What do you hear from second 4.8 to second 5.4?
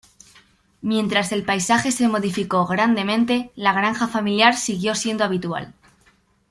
siendo